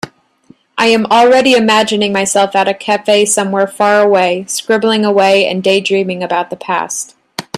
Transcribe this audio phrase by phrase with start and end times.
[0.79, 6.23] I am already imagining myself at a cafe somewhere far away, scribbling away and daydreaming
[6.23, 7.13] about the past.